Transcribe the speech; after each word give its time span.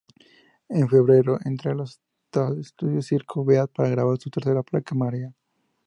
En 0.67 0.89
febrero 0.89 1.37
entra 1.45 1.73
a 1.73 1.75
los 1.75 2.01
estudios 2.59 3.05
Circo 3.05 3.45
Beat 3.45 3.69
para 3.71 3.89
grabar 3.91 4.17
su 4.17 4.31
tercer 4.31 4.55
placa 4.63 4.95
Marea. 4.95 5.31